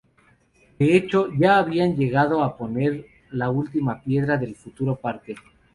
[0.79, 5.35] De hecho ya habían llegado a poner la primera piedra del futuro parque.